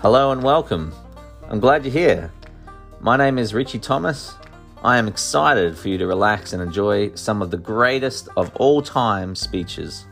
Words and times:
Hello 0.00 0.30
and 0.30 0.44
welcome. 0.44 0.94
I'm 1.50 1.58
glad 1.58 1.84
you're 1.84 1.92
here. 1.92 2.32
My 3.00 3.16
name 3.16 3.36
is 3.36 3.52
Richie 3.52 3.80
Thomas. 3.80 4.36
I 4.84 4.96
am 4.96 5.08
excited 5.08 5.76
for 5.76 5.88
you 5.88 5.98
to 5.98 6.06
relax 6.06 6.52
and 6.52 6.62
enjoy 6.62 7.12
some 7.16 7.42
of 7.42 7.50
the 7.50 7.56
greatest 7.56 8.28
of 8.36 8.54
all 8.54 8.80
time 8.80 9.34
speeches. 9.34 10.06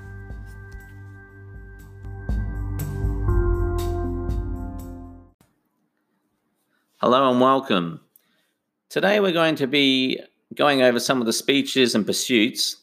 Hello 6.96 7.30
and 7.30 7.40
welcome. 7.40 8.00
Today 8.89 9.21
we're 9.21 9.30
going 9.30 9.54
to 9.54 9.68
be 9.68 10.18
going 10.57 10.82
over 10.82 10.98
some 10.98 11.21
of 11.21 11.26
the 11.26 11.32
speeches 11.32 11.94
and 11.94 12.04
pursuits 12.04 12.79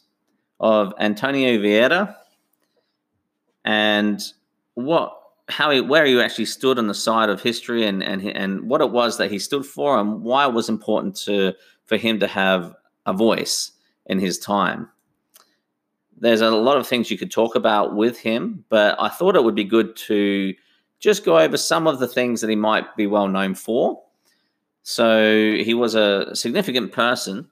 of 0.61 0.93
Antonio 0.97 1.57
Vieira 1.57 2.15
and 3.65 4.21
what 4.75 5.22
how 5.49 5.71
he, 5.71 5.81
where 5.81 6.05
he 6.05 6.19
actually 6.21 6.45
stood 6.45 6.79
on 6.79 6.87
the 6.87 6.93
side 6.93 7.29
of 7.29 7.41
history 7.41 7.85
and 7.85 8.01
and 8.01 8.21
and 8.21 8.69
what 8.69 8.81
it 8.81 8.91
was 8.91 9.17
that 9.17 9.31
he 9.31 9.39
stood 9.39 9.65
for 9.65 9.99
and 9.99 10.21
why 10.21 10.45
it 10.47 10.53
was 10.53 10.69
important 10.69 11.15
to 11.15 11.53
for 11.85 11.97
him 11.97 12.19
to 12.19 12.27
have 12.27 12.75
a 13.05 13.13
voice 13.13 13.71
in 14.05 14.19
his 14.19 14.39
time. 14.39 14.89
There's 16.17 16.41
a 16.41 16.51
lot 16.51 16.77
of 16.77 16.87
things 16.87 17.11
you 17.11 17.17
could 17.17 17.31
talk 17.31 17.55
about 17.55 17.95
with 17.95 18.17
him, 18.17 18.63
but 18.69 18.95
I 18.99 19.09
thought 19.09 19.35
it 19.35 19.43
would 19.43 19.55
be 19.55 19.65
good 19.65 19.95
to 20.07 20.53
just 20.99 21.25
go 21.25 21.37
over 21.37 21.57
some 21.57 21.85
of 21.85 21.99
the 21.99 22.07
things 22.07 22.39
that 22.39 22.49
he 22.49 22.55
might 22.55 22.95
be 22.95 23.07
well 23.07 23.27
known 23.27 23.55
for. 23.55 24.01
So 24.83 25.55
he 25.57 25.73
was 25.73 25.95
a 25.95 26.33
significant 26.35 26.93
person, 26.93 27.49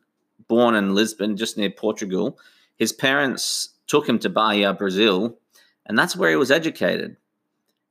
born 0.47 0.75
in 0.75 0.95
Lisbon, 0.95 1.35
just 1.35 1.57
near 1.57 1.69
Portugal. 1.69 2.37
His 2.77 2.93
parents 2.93 3.69
took 3.87 4.07
him 4.07 4.19
to 4.19 4.29
Bahia, 4.29 4.73
Brazil, 4.73 5.37
and 5.85 5.97
that's 5.97 6.15
where 6.15 6.29
he 6.29 6.37
was 6.37 6.51
educated. 6.51 7.17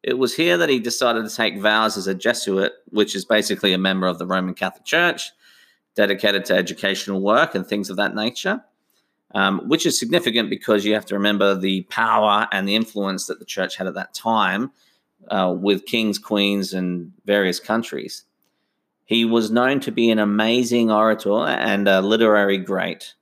It 0.02 0.18
was 0.18 0.34
here 0.34 0.56
that 0.56 0.68
he 0.68 0.78
decided 0.78 1.28
to 1.28 1.34
take 1.34 1.58
vows 1.58 1.96
as 1.96 2.06
a 2.06 2.14
Jesuit, 2.14 2.72
which 2.86 3.14
is 3.14 3.24
basically 3.24 3.72
a 3.72 3.78
member 3.78 4.06
of 4.06 4.18
the 4.18 4.26
Roman 4.26 4.54
Catholic 4.54 4.84
Church, 4.84 5.30
dedicated 5.94 6.44
to 6.46 6.54
educational 6.54 7.20
work 7.20 7.54
and 7.54 7.66
things 7.66 7.90
of 7.90 7.96
that 7.96 8.14
nature, 8.14 8.64
um, 9.34 9.60
which 9.68 9.84
is 9.84 9.98
significant 9.98 10.48
because 10.48 10.84
you 10.84 10.94
have 10.94 11.04
to 11.06 11.14
remember 11.14 11.54
the 11.54 11.82
power 11.82 12.48
and 12.52 12.66
the 12.66 12.76
influence 12.76 13.26
that 13.26 13.38
the 13.38 13.44
church 13.44 13.76
had 13.76 13.86
at 13.86 13.94
that 13.94 14.14
time 14.14 14.70
uh, 15.28 15.54
with 15.56 15.84
kings, 15.84 16.18
queens, 16.18 16.72
and 16.72 17.12
various 17.26 17.60
countries. 17.60 18.24
He 19.04 19.24
was 19.24 19.50
known 19.50 19.80
to 19.80 19.90
be 19.90 20.10
an 20.10 20.18
amazing 20.18 20.90
orator 20.90 21.44
and 21.44 21.88
a 21.88 22.00
literary 22.00 22.58
great. 22.58 23.14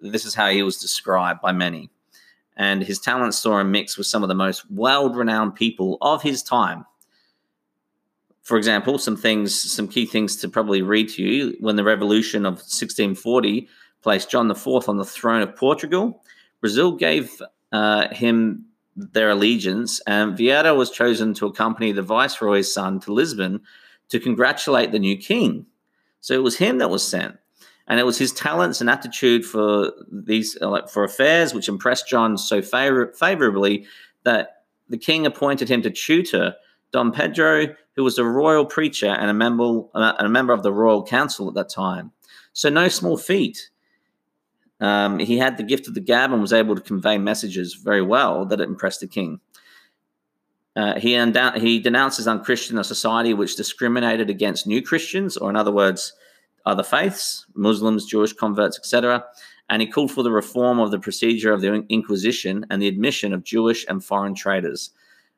This 0.00 0.24
is 0.24 0.34
how 0.34 0.50
he 0.50 0.62
was 0.62 0.76
described 0.76 1.40
by 1.40 1.52
many 1.52 1.90
and 2.56 2.82
his 2.82 2.98
talents 2.98 3.38
saw 3.38 3.58
him 3.58 3.70
mix 3.70 3.96
with 3.96 4.06
some 4.06 4.22
of 4.22 4.28
the 4.28 4.34
most 4.34 4.70
world 4.70 5.16
renowned 5.16 5.54
people 5.54 5.98
of 6.00 6.22
his 6.22 6.42
time. 6.42 6.84
For 8.42 8.56
example, 8.56 8.98
some 8.98 9.16
things, 9.16 9.54
some 9.54 9.88
key 9.88 10.04
things 10.04 10.36
to 10.36 10.48
probably 10.48 10.82
read 10.82 11.08
to 11.10 11.22
you 11.22 11.56
when 11.60 11.76
the 11.76 11.84
revolution 11.84 12.44
of 12.44 12.54
1640 12.54 13.68
placed 14.02 14.30
John 14.30 14.50
IV 14.50 14.88
on 14.88 14.96
the 14.96 15.04
throne 15.04 15.42
of 15.42 15.54
Portugal, 15.56 16.22
Brazil 16.60 16.92
gave 16.92 17.40
uh, 17.70 18.08
him 18.08 18.66
their 18.96 19.30
allegiance, 19.30 20.00
and 20.06 20.36
Vieira 20.36 20.76
was 20.76 20.90
chosen 20.90 21.34
to 21.34 21.46
accompany 21.46 21.92
the 21.92 22.02
viceroy's 22.02 22.72
son 22.72 23.00
to 23.00 23.12
Lisbon 23.12 23.60
to 24.08 24.20
congratulate 24.20 24.92
the 24.92 24.98
new 24.98 25.16
king. 25.16 25.66
So 26.20 26.34
it 26.34 26.42
was 26.42 26.58
him 26.58 26.78
that 26.78 26.90
was 26.90 27.06
sent 27.06 27.38
and 27.88 27.98
it 27.98 28.04
was 28.04 28.18
his 28.18 28.32
talents 28.32 28.80
and 28.80 28.88
attitude 28.88 29.44
for 29.44 29.92
these 30.10 30.56
uh, 30.60 30.68
like 30.68 30.88
for 30.88 31.04
affairs 31.04 31.54
which 31.54 31.68
impressed 31.68 32.08
John 32.08 32.38
so 32.38 32.62
favor- 32.62 33.12
favorably 33.18 33.86
that 34.24 34.64
the 34.88 34.98
king 34.98 35.26
appointed 35.26 35.68
him 35.68 35.82
to 35.82 35.90
tutor 35.90 36.54
Don 36.92 37.10
Pedro, 37.10 37.74
who 37.96 38.04
was 38.04 38.18
a 38.18 38.24
royal 38.24 38.66
preacher 38.66 39.08
and 39.08 39.30
a 39.30 39.34
member 39.34 39.82
uh, 39.94 40.14
a 40.18 40.28
member 40.28 40.52
of 40.52 40.62
the 40.62 40.72
royal 40.72 41.04
council 41.04 41.48
at 41.48 41.54
that 41.54 41.68
time. 41.68 42.12
So 42.52 42.68
no 42.68 42.88
small 42.88 43.16
feat. 43.16 43.70
Um, 44.80 45.20
he 45.20 45.38
had 45.38 45.56
the 45.56 45.62
gift 45.62 45.86
of 45.86 45.94
the 45.94 46.00
gab 46.00 46.32
and 46.32 46.40
was 46.40 46.52
able 46.52 46.74
to 46.74 46.80
convey 46.80 47.16
messages 47.16 47.74
very 47.74 48.02
well 48.02 48.44
that 48.46 48.60
impressed 48.60 49.00
the 49.00 49.06
king. 49.06 49.40
Uh, 50.74 50.98
he, 50.98 51.14
he 51.60 51.78
denounces 51.78 52.26
unchristian 52.26 52.78
a 52.78 52.84
society 52.84 53.32
which 53.32 53.56
discriminated 53.56 54.28
against 54.28 54.66
new 54.66 54.82
Christians, 54.82 55.36
or 55.36 55.50
in 55.50 55.56
other 55.56 55.70
words, 55.70 56.14
other 56.66 56.82
faiths, 56.82 57.46
Muslims, 57.54 58.06
Jewish 58.06 58.32
converts, 58.32 58.78
etc. 58.78 59.24
And 59.68 59.82
he 59.82 59.88
called 59.88 60.10
for 60.10 60.22
the 60.22 60.30
reform 60.30 60.78
of 60.78 60.90
the 60.90 60.98
procedure 60.98 61.52
of 61.52 61.60
the 61.60 61.84
Inquisition 61.88 62.66
and 62.70 62.80
the 62.80 62.88
admission 62.88 63.32
of 63.32 63.44
Jewish 63.44 63.86
and 63.88 64.04
foreign 64.04 64.34
traders, 64.34 64.90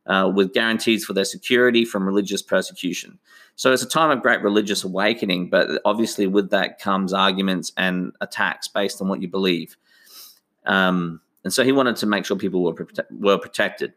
uh, 0.07 0.31
with 0.34 0.53
guarantees 0.53 1.05
for 1.05 1.13
their 1.13 1.25
security 1.25 1.84
from 1.84 2.07
religious 2.07 2.43
persecution. 2.43 3.19
So 3.57 3.73
it's 3.73 3.83
a 3.83 3.89
time 3.89 4.11
of 4.11 4.23
great 4.23 4.43
religious 4.43 4.84
awakening, 4.84 5.51
but 5.51 5.81
obviously 5.84 6.27
with 6.27 6.51
that 6.51 6.81
comes 6.81 7.13
arguments 7.13 7.73
and 7.77 8.13
attacks 8.21 8.69
based 8.69 9.01
on 9.01 9.09
what 9.09 9.23
you 9.23 9.29
believe. 9.29 9.77
Um, 10.67 11.21
and 11.45 11.53
so 11.53 11.63
he 11.63 11.73
wanted 11.73 11.97
to 11.97 12.07
make 12.07 12.25
sure 12.25 12.37
people 12.37 12.65
were, 12.65 12.75
prote- 12.75 13.07
were 13.11 13.39
protected. 13.39 13.93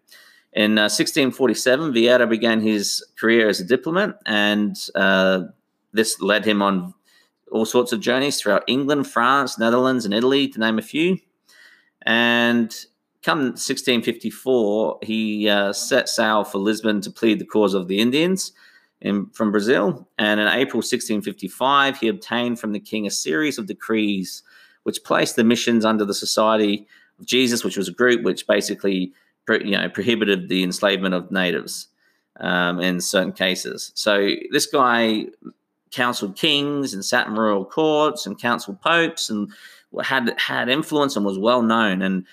In 0.53 0.77
uh, 0.77 0.83
1647, 0.83 1.93
Vieira 1.93 2.29
began 2.29 2.61
his 2.61 3.05
career 3.19 3.47
as 3.47 3.59
a 3.59 3.65
diplomat, 3.65 4.19
and 4.25 4.75
uh, 4.95 5.43
this 5.93 6.19
led 6.21 6.45
him 6.45 6.61
on 6.61 6.93
all 7.57 7.65
sorts 7.65 7.91
of 7.91 7.99
journeys 7.99 8.39
throughout 8.39 8.63
England, 8.67 9.07
France, 9.07 9.57
Netherlands, 9.57 10.05
and 10.05 10.13
Italy, 10.13 10.47
to 10.47 10.59
name 10.59 10.79
a 10.79 10.81
few. 10.81 11.17
And 12.03 12.73
come 13.23 13.39
1654, 13.39 14.99
he 15.03 15.49
uh, 15.49 15.73
set 15.73 16.07
sail 16.07 16.43
for 16.43 16.59
Lisbon 16.59 17.01
to 17.01 17.11
plead 17.11 17.39
the 17.39 17.45
cause 17.45 17.73
of 17.73 17.87
the 17.87 17.99
Indians 17.99 18.53
in, 19.01 19.27
from 19.27 19.51
Brazil. 19.51 20.07
And 20.17 20.39
in 20.39 20.47
April 20.47 20.77
1655, 20.77 21.97
he 21.99 22.07
obtained 22.07 22.59
from 22.59 22.71
the 22.71 22.79
king 22.79 23.05
a 23.05 23.11
series 23.11 23.57
of 23.57 23.65
decrees 23.65 24.43
which 24.83 25.03
placed 25.03 25.35
the 25.35 25.43
missions 25.43 25.83
under 25.83 26.05
the 26.05 26.13
Society 26.13 26.87
of 27.19 27.25
Jesus, 27.25 27.63
which 27.63 27.75
was 27.75 27.89
a 27.89 27.93
group 27.93 28.23
which 28.23 28.47
basically 28.47 29.11
you 29.49 29.71
know, 29.71 29.89
prohibited 29.89 30.49
the 30.49 30.63
enslavement 30.63 31.13
of 31.13 31.31
natives 31.31 31.87
um, 32.39 32.79
in 32.79 33.01
certain 33.01 33.33
cases. 33.33 33.91
So 33.95 34.29
this 34.51 34.65
guy 34.65 35.25
counseled 35.91 36.35
kings 36.35 36.93
and 36.93 37.03
sat 37.03 37.27
in 37.27 37.35
royal 37.35 37.65
courts 37.65 38.25
and 38.25 38.39
counseled 38.39 38.81
popes 38.81 39.29
and 39.29 39.51
had 40.03 40.33
had 40.37 40.69
influence 40.69 41.15
and 41.15 41.25
was 41.25 41.39
well 41.39 41.61
known. 41.61 42.01
And 42.01 42.25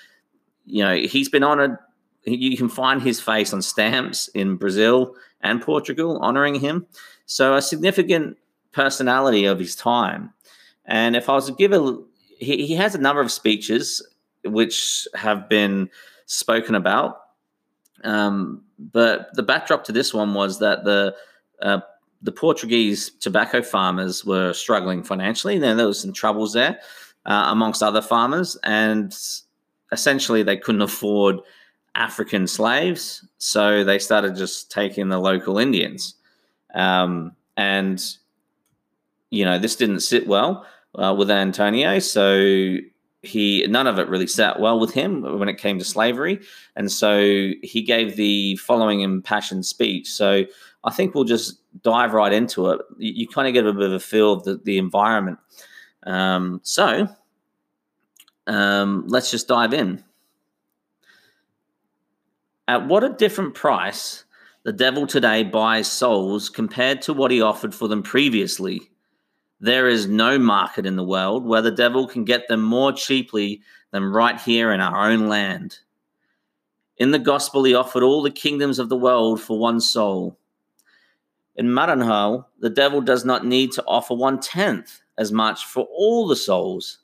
you 0.67 0.83
know 0.83 0.95
he's 0.95 1.29
been 1.29 1.43
honored. 1.43 1.79
You 2.25 2.57
can 2.57 2.69
find 2.69 3.03
his 3.03 3.21
face 3.21 3.53
on 3.53 3.61
stamps 3.61 4.29
in 4.29 4.57
Brazil 4.57 5.15
and 5.41 5.61
Portugal, 5.61 6.19
honoring 6.23 6.55
him. 6.55 6.87
So 7.27 7.55
a 7.55 7.63
significant 7.63 8.39
personality 8.73 9.45
of 9.45 9.59
his 9.59 9.77
time. 9.77 10.33
And 10.87 11.17
if 11.17 11.29
I 11.29 11.35
was 11.35 11.47
to 11.47 11.53
give 11.53 11.73
a, 11.73 11.99
he, 12.39 12.67
he 12.67 12.75
has 12.75 12.95
a 12.95 12.99
number 12.99 13.21
of 13.21 13.31
speeches 13.31 14.07
which 14.45 15.07
have 15.15 15.49
been 15.49 15.91
spoken 16.27 16.75
about. 16.75 17.21
Um, 18.03 18.63
but 18.79 19.35
the 19.35 19.43
backdrop 19.43 19.85
to 19.85 19.93
this 19.93 20.13
one 20.13 20.35
was 20.35 20.59
that 20.59 20.85
the 20.85 21.15
uh, 21.63 21.81
the 22.25 22.33
Portuguese 22.33 23.11
tobacco 23.21 23.63
farmers 23.63 24.25
were 24.25 24.53
struggling 24.53 25.03
financially. 25.05 25.59
Then 25.59 25.77
there 25.77 25.87
was 25.87 26.01
some 26.01 26.13
troubles 26.13 26.55
there 26.55 26.81
uh, 27.27 27.49
amongst 27.51 27.83
other 27.83 28.03
farmers, 28.03 28.57
and 28.65 29.15
essentially 29.93 30.43
they 30.43 30.57
couldn't 30.57 30.83
afford 30.83 31.41
African 31.95 32.47
slaves, 32.47 33.25
so 33.39 33.85
they 33.85 33.99
started 33.99 34.35
just 34.37 34.71
taking 34.71 35.11
the 35.11 35.19
local 35.19 35.59
Indians. 35.59 36.15
Um, 36.75 37.37
and 37.57 38.03
you 39.31 39.45
know 39.45 39.59
this 39.59 39.77
didn't 39.77 40.01
sit 40.01 40.27
well 40.27 40.67
uh, 40.95 41.15
with 41.17 41.31
Antonio, 41.31 41.99
so 41.99 42.79
he 43.23 43.67
none 43.69 43.87
of 43.87 43.99
it 43.99 44.09
really 44.09 44.27
sat 44.27 44.61
well 44.61 44.81
with 44.81 44.93
him 44.93 45.39
when 45.39 45.49
it 45.49 45.59
came 45.59 45.79
to 45.79 45.85
slavery, 45.85 46.41
and 46.75 46.91
so 46.91 47.51
he 47.63 47.83
gave 47.83 48.17
the 48.17 48.57
following 48.57 49.01
impassioned 49.01 49.67
speech. 49.67 50.11
So 50.11 50.47
I 50.85 50.91
think 50.91 51.15
we'll 51.15 51.25
just 51.25 51.61
dive 51.83 52.13
right 52.13 52.33
into 52.33 52.71
it. 52.71 52.81
You, 52.99 53.13
you 53.13 53.29
kind 53.29 53.49
of 53.49 53.55
get 53.55 53.67
a 53.67 53.73
bit 53.73 53.87
of 53.87 53.93
a 53.93 54.01
feel 54.01 54.35
of 54.35 54.45
the, 54.45 54.61
the 54.63 54.79
environment. 54.79 55.39
Um, 56.05 56.61
so 56.63 57.09
um, 58.47 59.05
let's 59.09 59.31
just 59.31 59.49
dive 59.49 59.73
in. 59.73 60.05
At 62.69 62.87
what 62.87 63.05
a 63.05 63.11
different 63.11 63.55
price 63.55 64.25
the 64.65 64.73
devil 64.73 65.07
today 65.07 65.43
buys 65.43 65.91
souls 65.91 66.49
compared 66.49 67.03
to 67.03 67.13
what 67.13 67.31
he 67.31 67.43
offered 67.43 67.75
for 67.75 67.87
them 67.87 68.03
previously. 68.03 68.81
There 69.61 69.89
is 69.89 70.07
no 70.07 70.39
market 70.39 70.87
in 70.87 70.97
the 70.97 71.05
world 71.05 71.45
where 71.45 71.61
the 71.63 71.71
devil 71.71 72.07
can 72.07 72.25
get 72.25 72.49
them 72.49 72.63
more 72.63 72.93
cheaply 72.93 73.61
than 73.93 74.05
right 74.05 74.41
here 74.41 74.73
in 74.73 74.81
our 74.81 75.11
own 75.11 75.29
land. 75.29 75.79
In 76.97 77.11
the 77.11 77.19
gospel, 77.19 77.65
he 77.65 77.75
offered 77.75 78.03
all 78.03 78.23
the 78.23 78.31
kingdoms 78.31 78.79
of 78.79 78.89
the 78.89 78.97
world 78.97 79.41
for 79.41 79.59
one 79.59 79.81
soul. 79.81 80.39
In 81.57 81.67
Maranhão, 81.67 82.45
the 82.59 82.71
devil 82.71 83.01
does 83.01 83.25
not 83.25 83.47
need 83.47 83.73
to 83.73 83.85
offer 83.87 84.15
one 84.15 84.41
tenth 84.41 85.01
as 85.19 85.31
much 85.31 85.65
for 85.65 85.85
all 85.85 86.27
the 86.27 86.37
souls. 86.37 86.99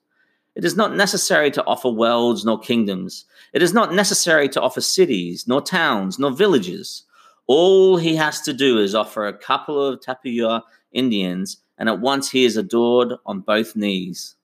It 0.57 0.65
is 0.65 0.77
not 0.77 0.97
necessary 0.97 1.51
to 1.53 1.65
offer 1.65 1.89
worlds 1.89 2.45
nor 2.45 2.59
kingdoms. 2.59 3.25
It 3.53 3.63
is 3.63 3.73
not 3.73 3.95
necessary 3.95 4.49
to 4.51 4.61
offer 4.61 4.81
cities, 4.81 5.47
nor 5.47 5.61
towns, 5.61 6.19
nor 6.19 6.33
villages. 6.33 7.05
All 7.47 7.97
he 7.97 8.17
has 8.17 8.41
to 8.43 8.53
do 8.53 8.79
is 8.79 8.95
offer 8.95 9.27
a 9.27 9.37
couple 9.37 9.83
of 9.83 10.01
Tapua 10.01 10.63
Indians, 10.93 11.59
and 11.79 11.89
at 11.89 12.01
once 12.01 12.31
he 12.31 12.45
is 12.45 12.57
adored 12.57 13.15
on 13.27 13.41
both 13.41 13.77
knees. 13.77 14.35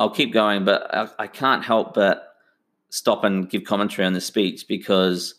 I'll 0.00 0.10
keep 0.10 0.32
going, 0.32 0.64
but 0.64 0.92
I, 0.94 1.08
I 1.20 1.26
can't 1.26 1.64
help 1.64 1.94
but 1.94 2.34
stop 2.90 3.24
and 3.24 3.48
give 3.48 3.64
commentary 3.64 4.06
on 4.06 4.12
the 4.12 4.20
speech 4.20 4.66
because 4.68 5.34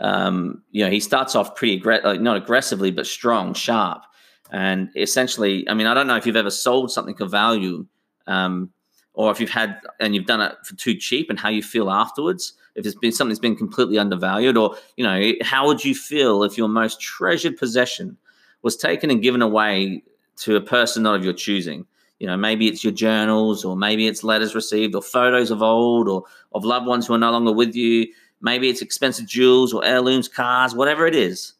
um, 0.00 0.62
you 0.70 0.84
know 0.84 0.90
he 0.90 1.00
starts 1.00 1.34
off 1.34 1.54
pretty 1.54 1.74
aggressive, 1.74 2.20
not 2.20 2.36
aggressively, 2.36 2.90
but 2.90 3.06
strong, 3.06 3.54
sharp, 3.54 4.02
and 4.50 4.88
essentially, 4.96 5.68
I 5.68 5.74
mean, 5.74 5.86
I 5.86 5.94
don't 5.94 6.06
know 6.06 6.16
if 6.16 6.26
you've 6.26 6.36
ever 6.36 6.50
sold 6.50 6.90
something 6.90 7.16
of 7.20 7.30
value, 7.30 7.86
um, 8.26 8.70
or 9.14 9.30
if 9.30 9.40
you've 9.40 9.50
had 9.50 9.78
and 10.00 10.14
you've 10.14 10.26
done 10.26 10.40
it 10.40 10.54
for 10.64 10.74
too 10.76 10.94
cheap, 10.94 11.30
and 11.30 11.38
how 11.38 11.48
you 11.48 11.62
feel 11.62 11.90
afterwards. 11.90 12.54
If 12.74 12.86
it's 12.86 12.96
been 12.96 13.12
something 13.12 13.30
that's 13.30 13.38
been 13.38 13.56
completely 13.56 13.98
undervalued, 13.98 14.56
or 14.56 14.76
you 14.96 15.04
know, 15.04 15.32
how 15.42 15.66
would 15.66 15.84
you 15.84 15.94
feel 15.94 16.42
if 16.42 16.56
your 16.56 16.68
most 16.68 17.00
treasured 17.00 17.56
possession 17.56 18.16
was 18.62 18.76
taken 18.76 19.10
and 19.10 19.22
given 19.22 19.42
away 19.42 20.02
to 20.36 20.56
a 20.56 20.60
person 20.60 21.02
not 21.02 21.16
of 21.16 21.24
your 21.24 21.34
choosing? 21.34 21.86
you 22.22 22.28
know 22.28 22.36
maybe 22.36 22.68
it's 22.68 22.84
your 22.84 22.92
journals 22.92 23.64
or 23.64 23.76
maybe 23.76 24.06
it's 24.06 24.22
letters 24.22 24.54
received 24.54 24.94
or 24.94 25.02
photos 25.02 25.50
of 25.50 25.60
old 25.60 26.08
or 26.08 26.22
of 26.52 26.64
loved 26.64 26.86
ones 26.86 27.04
who 27.04 27.14
are 27.14 27.18
no 27.18 27.32
longer 27.32 27.50
with 27.50 27.74
you 27.74 28.06
maybe 28.42 28.68
it's 28.68 28.82
expensive 28.82 29.26
jewels 29.26 29.72
or 29.72 29.84
heirlooms 29.84 30.28
cars 30.28 30.74
whatever 30.74 31.06
it 31.06 31.14
is. 31.14 31.54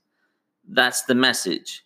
That's 0.69 1.03
the 1.03 1.15
message. 1.15 1.85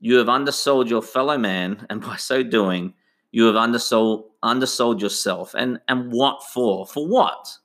You 0.00 0.16
have 0.16 0.28
undersold 0.28 0.90
your 0.90 1.02
fellow 1.02 1.38
man 1.38 1.86
and 1.90 2.00
by 2.02 2.16
so 2.16 2.42
doing 2.42 2.94
you 3.30 3.46
have 3.46 3.56
undersold 3.56 4.24
undersold 4.42 5.00
yourself. 5.00 5.54
And 5.54 5.80
and 5.88 6.12
what 6.12 6.42
for? 6.44 6.86
For 6.86 7.06
what? 7.06 7.56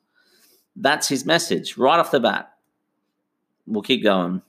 That's 0.75 1.09
his 1.09 1.25
message 1.25 1.77
right 1.77 1.99
off 1.99 2.11
the 2.11 2.19
bat. 2.19 2.53
We'll 3.65 3.81
keep 3.81 4.03
going. 4.03 4.41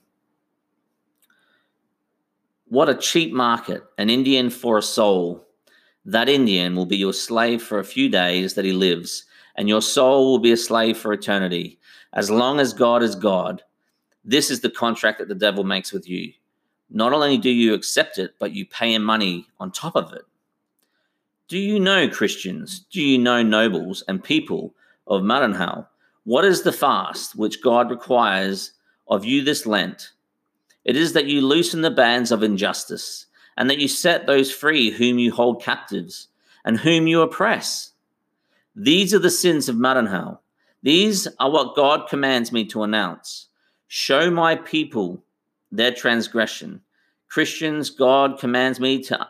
What 2.67 2.87
a 2.87 2.95
cheap 2.95 3.33
market 3.33 3.83
an 3.97 4.09
indian 4.09 4.49
for 4.49 4.77
a 4.77 4.81
soul. 4.81 5.45
That 6.05 6.29
Indian 6.29 6.75
will 6.75 6.85
be 6.85 6.97
your 6.97 7.13
slave 7.13 7.61
for 7.61 7.77
a 7.77 7.83
few 7.83 8.09
days 8.09 8.53
that 8.53 8.65
he 8.65 8.71
lives, 8.71 9.25
and 9.55 9.67
your 9.67 9.81
soul 9.81 10.31
will 10.31 10.39
be 10.39 10.51
a 10.51 10.57
slave 10.57 10.97
for 10.97 11.13
eternity. 11.13 11.78
As 12.13 12.31
long 12.31 12.59
as 12.59 12.73
God 12.73 13.03
is 13.03 13.15
God, 13.15 13.63
this 14.25 14.49
is 14.49 14.61
the 14.61 14.69
contract 14.69 15.19
that 15.19 15.27
the 15.27 15.35
devil 15.35 15.63
makes 15.63 15.91
with 15.91 16.09
you. 16.09 16.33
Not 16.89 17.13
only 17.13 17.37
do 17.37 17.49
you 17.49 17.73
accept 17.73 18.17
it, 18.17 18.35
but 18.39 18.53
you 18.53 18.65
pay 18.65 18.93
him 18.93 19.03
money 19.03 19.47
on 19.59 19.71
top 19.71 19.95
of 19.95 20.11
it. 20.13 20.23
Do 21.47 21.57
you 21.57 21.79
know, 21.79 22.09
Christians? 22.09 22.79
Do 22.91 23.01
you 23.01 23.17
know, 23.17 23.43
nobles 23.43 24.03
and 24.07 24.23
people 24.23 24.73
of 25.07 25.21
Maranhão? 25.21 25.87
What 26.23 26.45
is 26.45 26.61
the 26.61 26.71
fast 26.71 27.35
which 27.35 27.61
God 27.61 27.89
requires 27.89 28.71
of 29.07 29.25
you 29.25 29.43
this 29.43 29.65
Lent? 29.65 30.11
It 30.85 30.95
is 30.95 31.13
that 31.13 31.25
you 31.25 31.41
loosen 31.41 31.81
the 31.81 31.91
bands 31.91 32.31
of 32.31 32.43
injustice 32.43 33.27
and 33.57 33.69
that 33.69 33.79
you 33.79 33.87
set 33.87 34.25
those 34.25 34.51
free 34.51 34.91
whom 34.91 35.19
you 35.19 35.31
hold 35.31 35.61
captives 35.61 36.27
and 36.65 36.77
whom 36.77 37.07
you 37.07 37.21
oppress. 37.21 37.91
These 38.75 39.13
are 39.13 39.19
the 39.19 39.29
sins 39.29 39.69
of 39.69 39.75
Maranhão. 39.75 40.39
These 40.81 41.27
are 41.39 41.51
what 41.51 41.75
God 41.75 42.07
commands 42.07 42.51
me 42.51 42.65
to 42.65 42.83
announce. 42.83 43.47
Show 43.87 44.31
my 44.31 44.55
people 44.55 45.23
their 45.71 45.93
transgression. 45.93 46.81
Christians, 47.27 47.89
God 47.89 48.39
commands 48.39 48.79
me 48.79 49.01
to, 49.03 49.27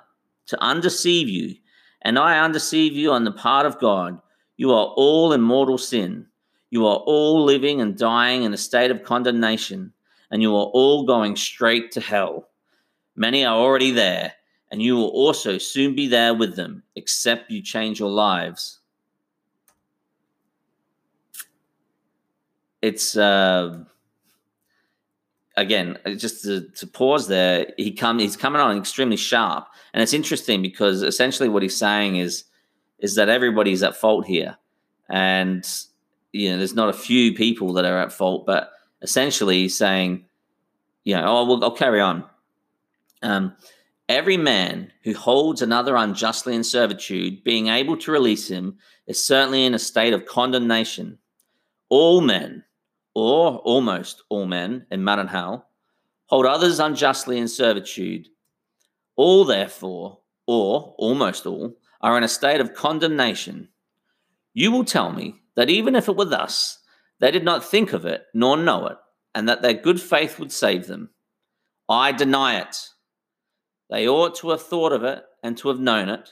to 0.47 0.61
undeceive 0.63 1.27
you, 1.27 1.55
and 2.01 2.19
I 2.19 2.39
undeceive 2.39 2.93
you 2.93 3.11
on 3.11 3.23
the 3.23 3.31
part 3.31 3.65
of 3.65 3.79
God. 3.79 4.21
You 4.57 4.71
are 4.71 4.87
all 4.95 5.33
in 5.33 5.41
mortal 5.41 5.77
sin. 5.77 6.27
You 6.69 6.85
are 6.85 6.97
all 6.97 7.43
living 7.43 7.81
and 7.81 7.97
dying 7.97 8.43
in 8.43 8.53
a 8.53 8.57
state 8.57 8.91
of 8.91 9.03
condemnation, 9.03 9.91
and 10.31 10.41
you 10.41 10.55
are 10.55 10.67
all 10.73 11.05
going 11.05 11.35
straight 11.35 11.91
to 11.93 12.01
hell. 12.01 12.49
Many 13.15 13.43
are 13.43 13.57
already 13.57 13.91
there, 13.91 14.33
and 14.71 14.81
you 14.81 14.95
will 14.95 15.09
also 15.09 15.57
soon 15.57 15.95
be 15.95 16.07
there 16.07 16.33
with 16.33 16.55
them, 16.55 16.83
except 16.95 17.51
you 17.51 17.61
change 17.61 17.99
your 17.99 18.11
lives. 18.11 18.78
It's 22.81 23.17
uh, 23.17 23.83
again 25.57 25.97
just 26.17 26.43
to, 26.43 26.61
to 26.69 26.87
pause 26.87 27.27
there. 27.27 27.73
He 27.77 27.91
come 27.91 28.19
he's 28.19 28.37
coming 28.37 28.61
on 28.61 28.77
extremely 28.77 29.17
sharp, 29.17 29.67
and 29.93 30.01
it's 30.01 30.13
interesting 30.13 30.61
because 30.61 31.03
essentially 31.03 31.49
what 31.49 31.63
he's 31.63 31.77
saying 31.77 32.15
is 32.15 32.45
is 32.99 33.15
that 33.15 33.29
everybody's 33.29 33.83
at 33.83 33.95
fault 33.95 34.25
here, 34.25 34.57
and 35.09 35.67
you 36.31 36.51
know 36.51 36.57
there's 36.57 36.75
not 36.75 36.89
a 36.89 36.93
few 36.93 37.33
people 37.33 37.73
that 37.73 37.85
are 37.85 37.99
at 37.99 38.13
fault, 38.13 38.45
but 38.45 38.71
essentially 39.01 39.61
he's 39.61 39.77
saying, 39.77 40.25
you 41.03 41.15
know, 41.15 41.23
oh, 41.25 41.45
well, 41.45 41.63
I'll 41.63 41.71
carry 41.71 42.01
on 42.01 42.23
um, 43.21 43.55
every 44.07 44.37
man 44.37 44.91
who 45.03 45.13
holds 45.13 45.61
another 45.61 45.95
unjustly 45.95 46.55
in 46.55 46.63
servitude, 46.63 47.43
being 47.43 47.67
able 47.67 47.97
to 47.97 48.11
release 48.11 48.47
him, 48.47 48.77
is 49.07 49.23
certainly 49.23 49.65
in 49.65 49.73
a 49.73 49.79
state 49.79 50.13
of 50.13 50.25
condemnation. 50.25 51.17
All 51.89 52.21
men, 52.21 52.63
or 53.19 53.57
almost 53.59 54.23
all 54.29 54.45
men 54.45 54.85
in 54.91 55.01
Maranhão, 55.01 55.63
hold 56.27 56.45
others 56.45 56.79
unjustly 56.79 57.37
in 57.37 57.47
servitude. 57.47 58.29
All, 59.17 59.43
therefore, 59.43 60.19
or 60.47 60.95
almost 60.97 61.45
all, 61.45 61.75
are 62.01 62.17
in 62.17 62.23
a 62.23 62.29
state 62.29 62.61
of 62.61 62.73
condemnation. 62.73 63.67
You 64.53 64.71
will 64.71 64.85
tell 64.85 65.11
me 65.11 65.41
that 65.55 65.69
even 65.69 65.95
if 65.95 66.07
it 66.07 66.15
were 66.15 66.25
thus, 66.25 66.79
they 67.19 67.29
did 67.29 67.43
not 67.43 67.65
think 67.65 67.91
of 67.91 68.05
it 68.05 68.25
nor 68.33 68.55
know 68.55 68.87
it, 68.87 68.97
and 69.35 69.49
that 69.49 69.61
their 69.61 69.73
good 69.73 70.01
faith 70.01 70.39
would 70.39 70.53
save 70.53 70.87
them. 70.87 71.09
I 71.89 72.13
deny 72.13 72.59
it. 72.59 72.87
They 73.89 74.07
ought 74.07 74.35
to 74.35 74.51
have 74.51 74.61
thought 74.61 74.93
of 74.93 75.03
it 75.03 75.23
and 75.43 75.57
to 75.57 75.67
have 75.67 75.79
known 75.79 76.07
it. 76.07 76.29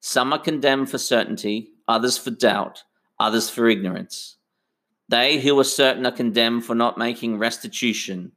Some 0.00 0.32
are 0.32 0.38
condemned 0.38 0.90
for 0.90 0.96
certainty, 0.96 1.72
others 1.86 2.16
for 2.16 2.30
doubt, 2.30 2.84
others 3.18 3.50
for 3.50 3.68
ignorance. 3.68 4.36
They 5.10 5.40
who 5.40 5.58
are 5.58 5.64
certain 5.64 6.06
are 6.06 6.12
condemned 6.12 6.64
for 6.64 6.74
not 6.74 6.96
making 6.96 7.38
restitution. 7.38 8.32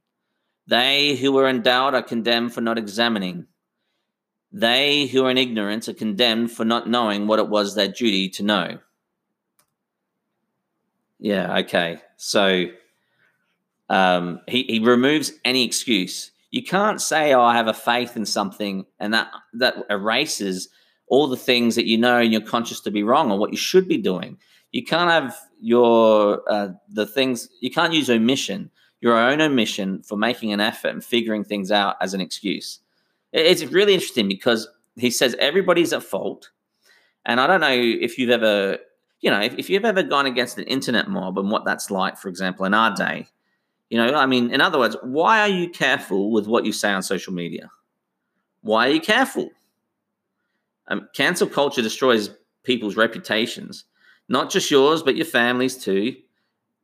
They 0.66 1.16
who 1.16 1.38
are 1.38 1.48
in 1.48 1.62
doubt 1.62 1.94
are 1.94 2.02
condemned 2.02 2.54
for 2.54 2.62
not 2.62 2.78
examining. 2.78 3.46
They 4.52 5.06
who 5.06 5.26
are 5.26 5.32
in 5.32 5.38
ignorance 5.38 5.88
are 5.88 5.94
condemned 5.94 6.52
for 6.52 6.66
not 6.66 6.90
knowing 6.90 7.28
what 7.28 7.40
it 7.40 7.48
was 7.48 7.76
their 7.76 7.88
duty 7.88 8.30
to 8.30 8.44
know. 8.44 8.80
Yeah, 11.20 11.60
okay. 11.60 12.02
So 12.18 12.66
um, 13.90 14.42
he, 14.48 14.64
he 14.64 14.80
removes 14.80 15.32
any 15.46 15.64
excuse 15.64 16.32
you 16.54 16.62
can't 16.62 17.02
say, 17.02 17.34
"Oh, 17.34 17.42
I 17.42 17.56
have 17.56 17.68
a 17.68 17.74
faith 17.74 18.16
in 18.16 18.28
something," 18.28 18.86
and 19.00 19.12
that 19.16 19.32
that 19.54 19.76
erases 19.90 20.70
all 21.08 21.28
the 21.28 21.38
things 21.38 21.76
that 21.76 21.86
you 21.86 21.98
know 21.98 22.20
and 22.20 22.32
you're 22.32 22.42
conscious 22.42 22.80
to 22.82 22.92
be 22.92 23.04
wrong 23.04 23.32
or 23.32 23.38
what 23.38 23.52
you 23.52 23.58
should 23.58 23.88
be 23.88 23.98
doing. 23.98 24.38
You 24.72 24.84
can't 24.84 25.10
have 25.10 25.38
your 25.62 26.42
uh, 26.50 26.70
the 26.90 27.06
things 27.06 27.50
you 27.62 27.70
can't 27.70 27.94
use 27.94 28.10
omission, 28.10 28.72
your 29.02 29.18
own 29.18 29.42
omission, 29.42 30.02
for 30.04 30.18
making 30.18 30.52
an 30.52 30.60
effort 30.60 30.90
and 30.90 31.04
figuring 31.04 31.44
things 31.44 31.72
out 31.72 31.96
as 32.02 32.14
an 32.14 32.22
excuse. 32.22 32.80
It's 33.32 33.64
really 33.66 33.94
interesting 33.94 34.28
because 34.28 34.68
he 34.96 35.10
says 35.10 35.36
everybody's 35.40 35.94
at 35.94 36.04
fault, 36.04 36.50
and 37.26 37.40
I 37.40 37.48
don't 37.48 37.62
know 37.62 37.72
if 37.72 38.18
you've 38.18 38.30
ever, 38.32 38.78
you 39.22 39.30
know, 39.30 39.42
if, 39.42 39.54
if 39.58 39.70
you've 39.70 39.86
ever 39.86 40.04
gone 40.04 40.26
against 40.26 40.58
an 40.58 40.64
internet 40.66 41.10
mob 41.10 41.38
and 41.38 41.52
what 41.52 41.66
that's 41.66 41.92
like, 41.92 42.18
for 42.18 42.30
example, 42.30 42.66
in 42.66 42.74
our 42.74 42.96
day 42.96 43.28
you 43.94 44.00
know, 44.00 44.16
I 44.16 44.26
mean, 44.26 44.52
in 44.52 44.60
other 44.60 44.80
words, 44.80 44.98
why 45.04 45.42
are 45.42 45.48
you 45.48 45.70
careful 45.70 46.32
with 46.32 46.48
what 46.48 46.66
you 46.66 46.72
say 46.72 46.92
on 46.92 47.04
social 47.04 47.32
media? 47.32 47.70
Why 48.62 48.88
are 48.88 48.92
you 48.92 49.00
careful? 49.00 49.52
Um, 50.88 51.08
cancel 51.16 51.48
culture 51.48 51.82
destroys 51.82 52.30
people's 52.64 52.96
reputations, 52.96 53.86
not 54.28 54.50
just 54.50 54.72
yours, 54.72 55.04
but 55.04 55.16
your 55.16 55.26
family's 55.26 55.78
too. 55.78 56.16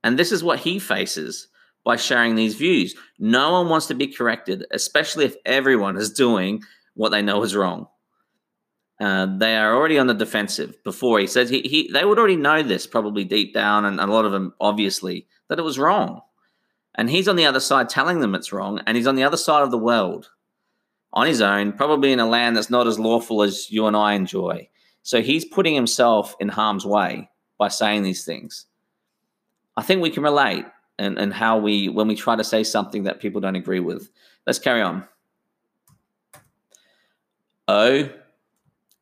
And 0.04 0.18
this 0.18 0.32
is 0.32 0.44
what 0.44 0.60
he 0.60 0.80
faces 0.80 1.48
by 1.84 1.96
sharing 1.96 2.36
these 2.36 2.56
views. 2.56 2.96
No 3.18 3.52
one 3.52 3.70
wants 3.70 3.88
to 3.88 3.94
be 3.94 4.08
corrected, 4.08 4.66
especially 4.72 5.26
if 5.26 5.36
everyone 5.46 5.98
is 5.98 6.12
doing 6.12 6.64
what 6.94 7.10
they 7.10 7.22
know 7.22 7.44
is 7.44 7.56
wrong. 7.56 7.88
Uh, 9.00 9.38
they 9.38 9.56
are 9.56 9.74
already 9.74 9.98
on 9.98 10.08
the 10.08 10.14
defensive. 10.14 10.76
Before 10.84 11.20
he 11.20 11.28
says 11.28 11.50
he, 11.50 11.62
he, 11.62 11.90
they 11.92 12.04
would 12.04 12.20
already 12.20 12.36
know 12.36 12.64
this 12.64 12.86
probably 12.86 13.24
deep 13.24 13.54
down, 13.54 13.86
and 13.86 14.00
a 14.00 14.08
lot 14.08 14.26
of 14.26 14.34
them 14.34 14.54
obviously 14.60 15.28
that 15.48 15.60
it 15.60 15.64
was 15.64 15.80
wrong. 15.80 16.22
And 16.96 17.10
he's 17.10 17.28
on 17.28 17.38
the 17.38 17.46
other 17.46 17.62
side 17.62 17.88
telling 17.88 18.20
them 18.20 18.36
it's 18.36 18.52
wrong. 18.52 18.82
And 18.86 18.98
he's 18.98 19.08
on 19.08 19.16
the 19.16 19.24
other 19.24 19.38
side 19.38 19.64
of 19.64 19.72
the 19.72 19.78
world 19.78 20.32
on 21.14 21.28
his 21.28 21.42
own, 21.42 21.72
probably 21.72 22.12
in 22.12 22.20
a 22.20 22.28
land 22.28 22.56
that's 22.56 22.70
not 22.70 22.88
as 22.88 23.00
lawful 23.00 23.42
as 23.42 23.72
you 23.72 23.88
and 23.88 23.98
I 23.98 24.14
enjoy. 24.14 24.70
So 25.02 25.22
he's 25.22 25.46
putting 25.46 25.74
himself 25.74 26.36
in 26.40 26.50
harm's 26.50 26.86
way 26.86 27.30
by 27.58 27.68
saying 27.70 28.04
these 28.04 28.26
things. 28.26 28.66
I 29.76 29.82
think 29.82 30.02
we 30.02 30.12
can 30.12 30.24
relate 30.24 30.66
and, 30.98 31.18
and 31.18 31.34
how 31.34 31.58
we, 31.58 31.90
when 31.90 32.08
we 32.08 32.16
try 32.16 32.36
to 32.36 32.44
say 32.44 32.64
something 32.64 33.04
that 33.04 33.20
people 33.20 33.42
don't 33.42 33.56
agree 33.56 33.80
with. 33.80 34.10
Let's 34.46 34.60
carry 34.60 34.82
on. 34.82 35.08
Oh, 37.68 38.10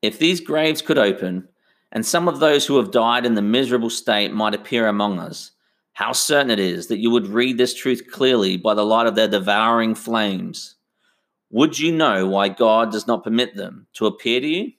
if 0.01 0.19
these 0.19 0.39
graves 0.39 0.81
could 0.81 0.97
open, 0.97 1.47
and 1.91 2.05
some 2.05 2.27
of 2.27 2.39
those 2.39 2.65
who 2.65 2.77
have 2.77 2.91
died 2.91 3.25
in 3.25 3.33
the 3.33 3.41
miserable 3.41 3.89
state 3.89 4.33
might 4.33 4.53
appear 4.53 4.87
among 4.87 5.19
us, 5.19 5.51
How 5.97 6.11
certain 6.11 6.51
it 6.51 6.59
is 6.59 6.85
that 6.89 6.99
you 6.99 7.09
would 7.09 7.25
read 7.25 7.57
this 7.57 7.73
truth 7.73 8.03
clearly 8.11 8.55
by 8.55 8.75
the 8.75 8.85
light 8.85 9.07
of 9.07 9.15
their 9.15 9.27
devouring 9.27 9.95
flames. 9.95 10.75
Would 11.49 11.79
you 11.79 11.91
know 11.91 12.27
why 12.27 12.49
God 12.49 12.91
does 12.91 13.07
not 13.07 13.23
permit 13.23 13.55
them 13.55 13.87
to 13.93 14.05
appear 14.05 14.41
to 14.41 14.47
you? 14.47 14.71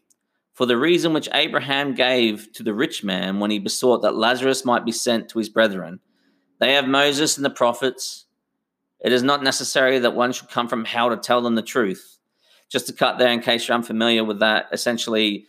For 0.52 0.66
the 0.66 0.76
reason 0.76 1.12
which 1.12 1.28
Abraham 1.32 1.94
gave 1.94 2.52
to 2.54 2.62
the 2.62 2.75
rich 2.75 3.04
man 3.04 3.38
when 3.38 3.50
he 3.50 3.58
besought 3.58 4.02
that 4.02 4.16
Lazarus 4.16 4.64
might 4.64 4.84
be 4.84 4.92
sent 4.92 5.28
to 5.28 5.38
his 5.38 5.48
brethren. 5.48 6.00
They 6.58 6.75
have 6.75 6.88
Moses 6.88 7.37
and 7.37 7.44
the 7.44 7.50
prophets. 7.50 8.26
It 9.00 9.12
is 9.12 9.22
not 9.22 9.44
necessary 9.44 10.00
that 10.00 10.16
one 10.16 10.32
should 10.32 10.50
come 10.50 10.68
from 10.68 10.84
hell 10.84 11.10
to 11.10 11.16
tell 11.16 11.40
them 11.40 11.54
the 11.54 11.62
truth. 11.62 12.18
Just 12.68 12.88
to 12.88 12.92
cut 12.92 13.18
there, 13.18 13.30
in 13.30 13.40
case 13.40 13.66
you're 13.66 13.76
unfamiliar 13.76 14.25
with 14.25 14.40
that, 14.40 14.66
essentially, 14.72 15.46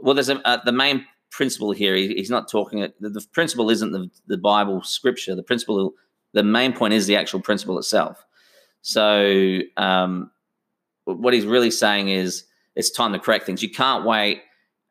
well, 0.00 0.14
there's 0.14 0.28
a, 0.28 0.46
uh, 0.46 0.62
the 0.62 0.72
main 0.72 1.06
principle 1.30 1.72
here. 1.72 1.96
He, 1.96 2.08
he's 2.14 2.30
not 2.30 2.48
talking. 2.48 2.86
The, 3.00 3.08
the 3.08 3.24
principle 3.32 3.70
isn't 3.70 3.90
the, 3.90 4.08
the 4.26 4.38
Bible 4.38 4.82
scripture. 4.82 5.34
The 5.34 5.42
principle, 5.42 5.94
the 6.32 6.44
main 6.44 6.74
point 6.74 6.94
is 6.94 7.06
the 7.06 7.16
actual 7.16 7.40
principle 7.40 7.78
itself. 7.78 8.24
So, 8.82 9.60
um, 9.78 10.30
what 11.04 11.34
he's 11.34 11.46
really 11.46 11.70
saying 11.70 12.08
is 12.08 12.44
it's 12.74 12.90
time 12.90 13.12
to 13.12 13.18
correct 13.18 13.46
things. 13.46 13.62
You 13.62 13.70
can't 13.70 14.04
wait 14.04 14.42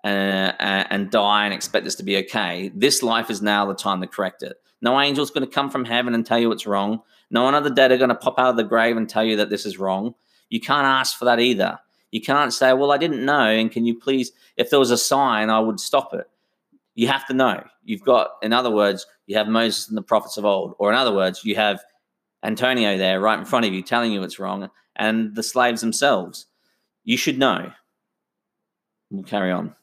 uh, 0.03 0.07
and 0.07 1.09
die 1.09 1.45
and 1.45 1.53
expect 1.53 1.85
this 1.85 1.95
to 1.95 2.03
be 2.03 2.17
okay. 2.17 2.71
This 2.75 3.03
life 3.03 3.29
is 3.29 3.41
now 3.41 3.65
the 3.65 3.75
time 3.75 4.01
to 4.01 4.07
correct 4.07 4.43
it. 4.43 4.57
No 4.81 4.99
angel's 4.99 5.31
going 5.31 5.45
to 5.45 5.51
come 5.51 5.69
from 5.69 5.85
heaven 5.85 6.13
and 6.13 6.25
tell 6.25 6.39
you 6.39 6.51
it's 6.51 6.67
wrong. 6.67 7.01
No 7.31 7.43
one 7.43 7.55
of 7.55 7.63
the 7.63 7.69
dead 7.69 7.91
are 7.91 7.97
going 7.97 8.09
to 8.09 8.15
pop 8.15 8.37
out 8.37 8.49
of 8.49 8.57
the 8.57 8.63
grave 8.63 8.97
and 8.97 9.07
tell 9.07 9.23
you 9.23 9.37
that 9.37 9.49
this 9.49 9.65
is 9.65 9.79
wrong. 9.79 10.13
You 10.49 10.59
can't 10.59 10.85
ask 10.85 11.17
for 11.17 11.25
that 11.25 11.39
either. 11.39 11.79
You 12.11 12.21
can't 12.21 12.53
say, 12.53 12.73
well, 12.73 12.91
I 12.91 12.97
didn't 12.97 13.25
know. 13.25 13.47
And 13.47 13.71
can 13.71 13.85
you 13.85 13.97
please, 13.97 14.31
if 14.55 14.69
there 14.69 14.79
was 14.79 14.91
a 14.91 14.97
sign, 14.97 15.49
I 15.49 15.59
would 15.59 15.79
stop 15.79 16.13
it. 16.13 16.29
You 16.95 17.07
have 17.07 17.25
to 17.27 17.33
know. 17.33 17.63
You've 17.83 18.03
got, 18.03 18.31
in 18.43 18.53
other 18.53 18.69
words, 18.69 19.07
you 19.25 19.35
have 19.37 19.47
Moses 19.47 19.87
and 19.87 19.97
the 19.97 20.03
prophets 20.03 20.37
of 20.37 20.45
old. 20.45 20.75
Or 20.77 20.91
in 20.91 20.97
other 20.97 21.13
words, 21.13 21.43
you 21.43 21.55
have 21.55 21.81
Antonio 22.43 22.97
there 22.97 23.19
right 23.19 23.39
in 23.39 23.45
front 23.45 23.65
of 23.65 23.73
you 23.73 23.81
telling 23.81 24.11
you 24.11 24.23
it's 24.23 24.39
wrong 24.39 24.69
and 24.95 25.35
the 25.35 25.43
slaves 25.43 25.81
themselves. 25.81 26.47
You 27.03 27.17
should 27.17 27.39
know. 27.39 27.71
We'll 29.09 29.23
carry 29.23 29.51
on. 29.51 29.75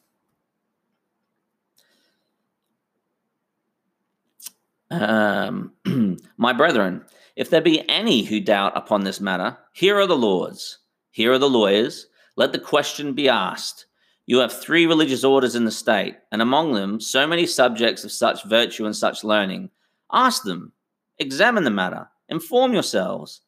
Um, 4.89 5.71
my 6.37 6.53
brethren, 6.53 7.05
if 7.35 7.49
there 7.49 7.61
be 7.61 7.87
any 7.89 8.23
who 8.23 8.41
doubt 8.41 8.73
upon 8.75 9.03
this 9.03 9.21
matter, 9.21 9.57
here 9.71 9.97
are 9.97 10.07
the 10.07 10.17
Lords, 10.17 10.79
here 11.11 11.31
are 11.31 11.37
the 11.37 11.49
lawyers. 11.49 12.07
Let 12.35 12.51
the 12.51 12.59
question 12.59 13.13
be 13.13 13.29
asked. 13.29 13.85
You 14.25 14.39
have 14.39 14.53
three 14.53 14.85
religious 14.85 15.23
orders 15.23 15.55
in 15.55 15.65
the 15.65 15.71
state, 15.71 16.15
and 16.31 16.41
among 16.41 16.73
them 16.73 16.99
so 16.99 17.25
many 17.25 17.45
subjects 17.45 18.03
of 18.03 18.11
such 18.11 18.45
virtue 18.45 18.85
and 18.85 18.95
such 18.95 19.23
learning. 19.23 19.69
Ask 20.11 20.43
them, 20.43 20.73
examine 21.19 21.63
the 21.63 21.69
matter, 21.69 22.07
inform 22.31 22.73
yourselves. 22.73 23.41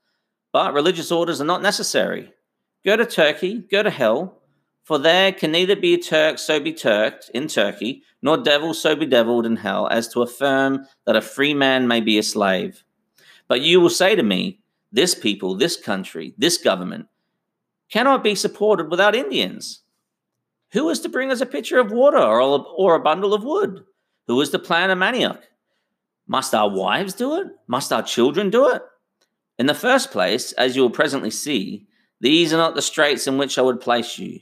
But 0.51 0.73
religious 0.73 1.11
orders 1.11 1.41
are 1.41 1.45
not 1.45 1.63
necessary. 1.63 2.31
Go 2.85 2.95
to 2.95 3.05
Turkey, 3.05 3.59
go 3.71 3.81
to 3.81 3.89
hell, 3.89 4.41
for 4.83 4.99
there 4.99 5.31
can 5.31 5.51
neither 5.51 5.75
be 5.75 5.93
a 5.93 5.97
Turk 5.97 6.37
so 6.37 6.59
be 6.59 6.73
Turked 6.73 7.31
in 7.33 7.47
Turkey, 7.47 8.03
nor 8.21 8.37
devil 8.37 8.73
so 8.73 8.95
be 8.95 9.05
deviled 9.05 9.45
in 9.45 9.55
hell, 9.55 9.87
as 9.87 10.09
to 10.09 10.21
affirm 10.21 10.85
that 11.05 11.15
a 11.15 11.21
free 11.21 11.53
man 11.53 11.87
may 11.87 12.01
be 12.01 12.17
a 12.17 12.23
slave. 12.23 12.83
But 13.47 13.61
you 13.61 13.79
will 13.79 13.89
say 13.89 14.15
to 14.15 14.23
me, 14.23 14.59
This 14.91 15.15
people, 15.15 15.55
this 15.55 15.77
country, 15.77 16.35
this 16.37 16.57
government 16.57 17.07
cannot 17.89 18.23
be 18.23 18.35
supported 18.35 18.91
without 18.91 19.15
Indians. 19.15 19.81
Who 20.73 20.89
is 20.89 20.99
to 21.01 21.09
bring 21.09 21.31
us 21.31 21.41
a 21.41 21.45
pitcher 21.45 21.79
of 21.79 21.91
water 21.91 22.17
or 22.17 22.39
a, 22.39 22.43
or 22.43 22.95
a 22.95 22.99
bundle 22.99 23.33
of 23.33 23.43
wood? 23.43 23.85
Who 24.27 24.41
is 24.41 24.49
to 24.49 24.59
plant 24.59 24.91
a 24.91 24.95
manioc? 24.95 25.39
Must 26.27 26.53
our 26.53 26.70
wives 26.70 27.13
do 27.13 27.36
it? 27.36 27.48
Must 27.68 27.92
our 27.92 28.03
children 28.03 28.50
do 28.50 28.70
it? 28.70 28.82
In 29.60 29.65
the 29.65 29.74
first 29.74 30.12
place, 30.12 30.51
as 30.53 30.75
you 30.75 30.82
will 30.82 30.89
presently 30.89 31.30
see, 31.30 31.88
these 32.22 32.53
are 32.53 32.58
not 32.58 32.75
the 32.75 32.82
straits 32.82 33.27
in 33.27 33.38
which 33.38 33.58
I 33.58 33.62
would 33.62 33.82
place 33.82 34.18
you 34.18 34.39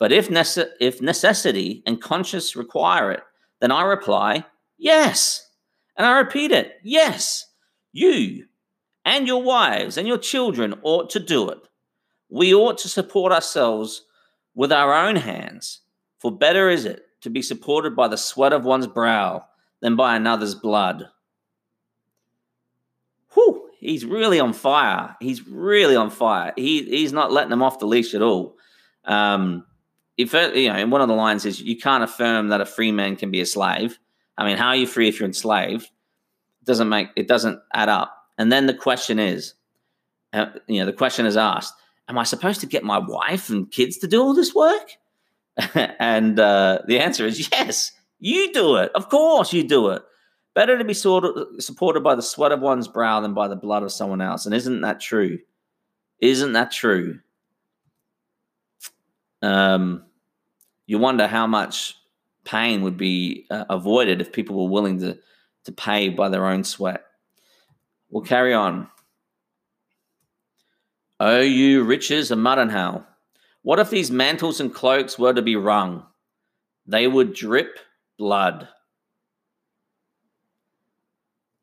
but 0.00 0.12
if, 0.12 0.30
nece- 0.30 0.70
if 0.80 1.02
necessity 1.02 1.82
and 1.86 2.00
conscience 2.00 2.56
require 2.56 3.12
it, 3.12 3.22
then 3.60 3.70
I 3.70 3.82
reply, 3.82 4.46
yes. 4.78 5.46
And 5.96 6.06
I 6.06 6.18
repeat 6.18 6.50
it, 6.50 6.80
yes. 6.82 7.46
You 7.92 8.46
and 9.04 9.26
your 9.26 9.42
wives 9.42 9.98
and 9.98 10.08
your 10.08 10.18
children 10.18 10.74
ought 10.82 11.10
to 11.10 11.20
do 11.20 11.50
it. 11.50 11.58
We 12.30 12.54
ought 12.54 12.78
to 12.78 12.88
support 12.88 13.30
ourselves 13.30 14.02
with 14.54 14.72
our 14.72 14.94
own 14.94 15.16
hands, 15.16 15.80
for 16.18 16.32
better 16.32 16.70
is 16.70 16.86
it 16.86 17.02
to 17.20 17.28
be 17.28 17.42
supported 17.42 17.94
by 17.94 18.08
the 18.08 18.16
sweat 18.16 18.54
of 18.54 18.64
one's 18.64 18.86
brow 18.86 19.44
than 19.82 19.96
by 19.96 20.16
another's 20.16 20.54
blood. 20.54 21.10
He's 23.80 24.04
really 24.04 24.38
on 24.38 24.52
fire. 24.52 25.16
He's 25.20 25.46
really 25.46 25.96
on 25.96 26.10
fire. 26.10 26.52
He, 26.54 26.84
he's 26.84 27.14
not 27.14 27.32
letting 27.32 27.50
them 27.50 27.62
off 27.62 27.78
the 27.78 27.86
leash 27.86 28.14
at 28.14 28.20
all. 28.20 28.56
Um, 29.06 29.64
if 30.18 30.34
you 30.34 30.70
know, 30.70 30.86
one 30.86 31.00
of 31.00 31.08
the 31.08 31.14
lines 31.14 31.46
is 31.46 31.62
you 31.62 31.78
can't 31.78 32.04
affirm 32.04 32.48
that 32.48 32.60
a 32.60 32.66
free 32.66 32.92
man 32.92 33.16
can 33.16 33.30
be 33.30 33.40
a 33.40 33.46
slave. 33.46 33.98
I 34.36 34.44
mean, 34.44 34.58
how 34.58 34.68
are 34.68 34.76
you 34.76 34.86
free 34.86 35.08
if 35.08 35.18
you're 35.18 35.26
enslaved? 35.26 35.84
It 35.84 36.66
doesn't 36.66 36.90
make 36.90 37.08
it 37.16 37.26
doesn't 37.26 37.58
add 37.72 37.88
up. 37.88 38.14
And 38.36 38.52
then 38.52 38.66
the 38.66 38.74
question 38.74 39.18
is, 39.18 39.54
uh, 40.34 40.46
you 40.66 40.80
know, 40.80 40.86
the 40.86 40.92
question 40.92 41.24
is 41.24 41.38
asked: 41.38 41.72
Am 42.06 42.18
I 42.18 42.24
supposed 42.24 42.60
to 42.60 42.66
get 42.66 42.84
my 42.84 42.98
wife 42.98 43.48
and 43.48 43.70
kids 43.70 43.96
to 43.98 44.06
do 44.06 44.20
all 44.20 44.34
this 44.34 44.54
work? 44.54 44.90
and 45.74 46.38
uh, 46.38 46.80
the 46.86 46.98
answer 46.98 47.24
is 47.24 47.50
yes. 47.50 47.92
You 48.18 48.52
do 48.52 48.76
it. 48.76 48.92
Of 48.94 49.08
course, 49.08 49.54
you 49.54 49.66
do 49.66 49.88
it. 49.88 50.02
Better 50.54 50.76
to 50.76 50.84
be 50.84 50.94
supported 50.94 52.02
by 52.02 52.14
the 52.14 52.22
sweat 52.22 52.52
of 52.52 52.60
one's 52.60 52.88
brow 52.88 53.20
than 53.20 53.34
by 53.34 53.48
the 53.48 53.56
blood 53.56 53.82
of 53.82 53.92
someone 53.92 54.20
else. 54.20 54.46
And 54.46 54.54
isn't 54.54 54.80
that 54.80 55.00
true? 55.00 55.38
Isn't 56.20 56.52
that 56.54 56.72
true? 56.72 57.20
Um, 59.42 60.04
you 60.86 60.98
wonder 60.98 61.26
how 61.26 61.46
much 61.46 61.96
pain 62.44 62.82
would 62.82 62.96
be 62.96 63.46
uh, 63.50 63.64
avoided 63.70 64.20
if 64.20 64.32
people 64.32 64.56
were 64.56 64.70
willing 64.70 64.98
to, 65.00 65.18
to 65.64 65.72
pay 65.72 66.08
by 66.08 66.28
their 66.28 66.46
own 66.46 66.64
sweat. 66.64 67.04
We'll 68.10 68.24
carry 68.24 68.52
on. 68.52 68.88
O 71.20 71.40
you 71.40 71.84
riches 71.84 72.30
of 72.30 72.38
Maranhão, 72.38 73.04
what 73.62 73.78
if 73.78 73.90
these 73.90 74.10
mantles 74.10 74.58
and 74.58 74.74
cloaks 74.74 75.18
were 75.18 75.34
to 75.34 75.42
be 75.42 75.54
wrung? 75.54 76.04
They 76.86 77.06
would 77.06 77.34
drip 77.34 77.78
blood. 78.18 78.68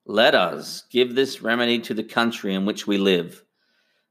Let 0.09 0.35
us 0.35 0.85
give 0.89 1.15
this 1.15 1.41
remedy 1.41 1.79
to 1.79 1.93
the 1.93 2.01
country 2.01 2.55
in 2.55 2.65
which 2.65 2.87
we 2.87 2.97
live. 2.97 3.43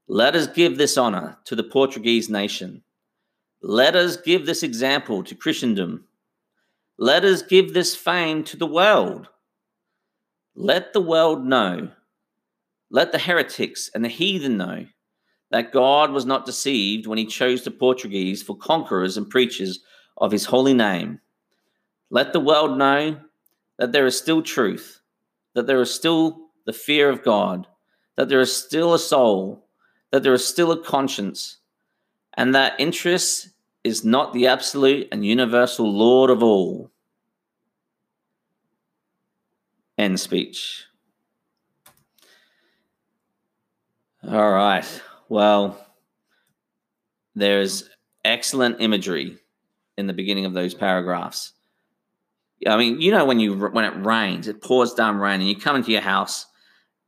Let 0.07 0.35
us 0.35 0.45
give 0.45 0.77
this 0.77 0.95
honor 0.95 1.39
to 1.45 1.55
the 1.55 1.63
Portuguese 1.63 2.29
nation. 2.29 2.83
Let 3.63 3.95
us 3.95 4.15
give 4.15 4.45
this 4.45 4.61
example 4.61 5.23
to 5.23 5.33
Christendom. 5.33 6.05
Let 6.99 7.25
us 7.25 7.41
give 7.41 7.73
this 7.73 7.95
fame 7.95 8.43
to 8.43 8.57
the 8.57 8.67
world. 8.67 9.29
Let 10.53 10.93
the 10.93 11.01
world 11.01 11.43
know, 11.43 11.89
let 12.91 13.11
the 13.11 13.17
heretics 13.17 13.89
and 13.95 14.05
the 14.05 14.09
heathen 14.09 14.55
know 14.55 14.85
that 15.49 15.71
God 15.71 16.11
was 16.11 16.27
not 16.27 16.45
deceived 16.45 17.07
when 17.07 17.17
he 17.17 17.25
chose 17.25 17.63
the 17.63 17.71
Portuguese 17.71 18.43
for 18.43 18.55
conquerors 18.55 19.17
and 19.17 19.27
preachers 19.27 19.79
of 20.17 20.31
his 20.31 20.45
holy 20.45 20.75
name. 20.75 21.21
Let 22.11 22.33
the 22.33 22.39
world 22.39 22.77
know 22.77 23.17
that 23.79 23.93
there 23.93 24.05
is 24.05 24.15
still 24.15 24.43
truth, 24.43 25.01
that 25.57 25.65
there 25.65 25.81
is 25.81 25.91
still 25.91 26.51
the 26.67 26.71
fear 26.71 27.09
of 27.09 27.23
God, 27.23 27.65
that 28.15 28.29
there 28.29 28.39
is 28.39 28.55
still 28.55 28.93
a 28.93 28.99
soul, 28.99 29.65
that 30.11 30.21
there 30.21 30.35
is 30.35 30.45
still 30.45 30.71
a 30.71 30.79
conscience, 30.79 31.57
and 32.35 32.53
that 32.53 32.79
interest 32.79 33.49
is 33.83 34.05
not 34.05 34.33
the 34.33 34.45
absolute 34.45 35.07
and 35.11 35.25
universal 35.25 35.91
Lord 35.91 36.29
of 36.29 36.43
all. 36.43 36.91
End 39.97 40.19
speech. 40.19 40.85
All 44.29 44.51
right. 44.51 44.85
Well, 45.27 45.83
there's 47.33 47.89
excellent 48.23 48.79
imagery 48.79 49.39
in 49.97 50.05
the 50.05 50.13
beginning 50.13 50.45
of 50.45 50.53
those 50.53 50.75
paragraphs. 50.75 51.53
I 52.65 52.77
mean, 52.77 53.01
you 53.01 53.11
know 53.11 53.25
when 53.25 53.39
you 53.39 53.55
when 53.55 53.85
it 53.85 54.05
rains, 54.05 54.47
it 54.47 54.61
pours 54.61 54.93
down 54.93 55.17
rain, 55.17 55.41
and 55.41 55.49
you 55.49 55.55
come 55.55 55.75
into 55.75 55.91
your 55.91 56.01
house 56.01 56.47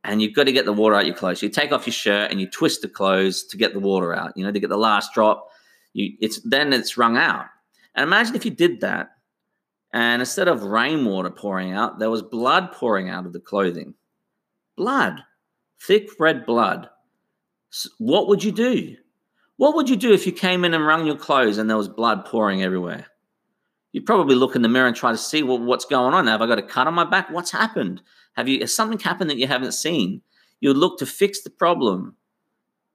and 0.04 0.22
you've 0.22 0.34
got 0.34 0.44
to 0.44 0.52
get 0.52 0.64
the 0.64 0.72
water 0.72 0.94
out 0.94 1.06
your 1.06 1.14
clothes. 1.14 1.42
You 1.42 1.48
take 1.48 1.72
off 1.72 1.86
your 1.86 1.92
shirt 1.92 2.30
and 2.30 2.40
you 2.40 2.48
twist 2.48 2.82
the 2.82 2.88
clothes 2.88 3.44
to 3.44 3.56
get 3.56 3.72
the 3.72 3.80
water 3.80 4.14
out, 4.14 4.32
you 4.36 4.44
know, 4.44 4.52
to 4.52 4.60
get 4.60 4.70
the 4.70 4.76
last 4.76 5.12
drop. 5.12 5.48
You, 5.92 6.12
it's 6.20 6.40
then 6.40 6.72
it's 6.72 6.96
wrung 6.96 7.16
out. 7.16 7.46
And 7.94 8.04
imagine 8.04 8.34
if 8.34 8.44
you 8.44 8.50
did 8.50 8.80
that, 8.80 9.10
and 9.92 10.22
instead 10.22 10.48
of 10.48 10.62
rainwater 10.62 11.30
pouring 11.30 11.72
out, 11.72 11.98
there 11.98 12.10
was 12.10 12.22
blood 12.22 12.72
pouring 12.72 13.10
out 13.10 13.26
of 13.26 13.32
the 13.32 13.40
clothing. 13.40 13.94
Blood, 14.76 15.20
thick 15.82 16.08
red 16.18 16.46
blood. 16.46 16.88
What 17.98 18.28
would 18.28 18.42
you 18.42 18.52
do? 18.52 18.96
What 19.56 19.74
would 19.74 19.90
you 19.90 19.96
do 19.96 20.12
if 20.12 20.26
you 20.26 20.32
came 20.32 20.64
in 20.64 20.72
and 20.72 20.86
wrung 20.86 21.06
your 21.06 21.16
clothes 21.16 21.58
and 21.58 21.68
there 21.68 21.76
was 21.76 21.88
blood 21.88 22.24
pouring 22.24 22.62
everywhere? 22.62 23.06
You 23.92 24.02
probably 24.02 24.34
look 24.34 24.54
in 24.54 24.62
the 24.62 24.68
mirror 24.68 24.86
and 24.86 24.96
try 24.96 25.10
to 25.10 25.18
see 25.18 25.42
well, 25.42 25.58
what's 25.58 25.84
going 25.84 26.14
on. 26.14 26.26
Have 26.26 26.42
I 26.42 26.46
got 26.46 26.58
a 26.58 26.62
cut 26.62 26.86
on 26.86 26.94
my 26.94 27.04
back? 27.04 27.30
What's 27.30 27.50
happened? 27.50 28.02
Have 28.34 28.48
you 28.48 28.60
has 28.60 28.74
something 28.74 28.98
happened 28.98 29.30
that 29.30 29.38
you 29.38 29.46
haven't 29.46 29.72
seen? 29.72 30.22
You 30.60 30.72
look 30.74 30.98
to 30.98 31.06
fix 31.06 31.42
the 31.42 31.50
problem. 31.50 32.14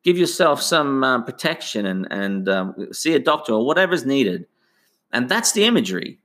Give 0.04 0.18
yourself 0.18 0.62
some 0.62 1.04
uh, 1.04 1.22
protection 1.22 1.86
and 1.86 2.08
and 2.12 2.48
um, 2.48 2.94
see 2.94 3.14
a 3.14 3.20
doctor 3.20 3.54
or 3.54 3.66
whatever's 3.66 4.06
needed. 4.06 4.46
And 5.12 5.30
that's 5.30 5.52
the 5.52 5.66
imagery. 5.66 6.20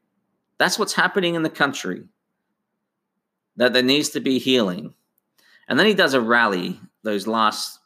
That's 0.58 0.78
what's 0.78 0.94
happening 0.94 1.34
in 1.34 1.42
the 1.42 1.50
country. 1.50 2.04
That 3.56 3.72
there 3.72 3.82
needs 3.82 4.10
to 4.10 4.20
be 4.20 4.38
healing. 4.38 4.94
And 5.68 5.78
then 5.78 5.86
he 5.86 5.94
does 5.94 6.14
a 6.14 6.20
rally, 6.20 6.80
those 7.02 7.26
last 7.26 7.78